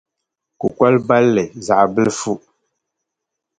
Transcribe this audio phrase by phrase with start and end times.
[0.59, 2.33] kukol’ balli zaɣ’ bilifu.